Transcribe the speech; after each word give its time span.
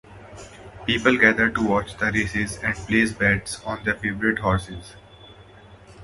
People 0.87 1.15
gather 1.15 1.51
to 1.51 1.61
watch 1.63 1.95
the 1.95 2.11
races 2.11 2.57
and 2.63 2.73
place 2.75 3.13
bets 3.13 3.63
on 3.65 3.83
their 3.83 3.93
favorite 3.93 4.39
horses. 4.39 4.95